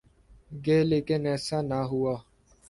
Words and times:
گے 0.63 0.79
لیکن 0.89 1.21
ایسا 1.31 1.57
نہ 1.69 1.79
ہوا۔ 1.89 2.15